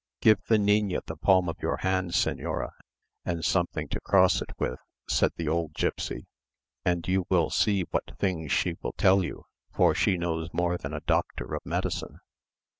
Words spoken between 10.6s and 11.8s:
than a doctor of